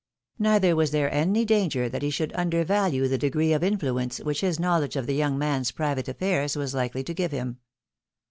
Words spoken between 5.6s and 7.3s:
private afiairs was Hkely to